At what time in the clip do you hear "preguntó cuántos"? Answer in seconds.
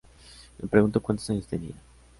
0.67-1.29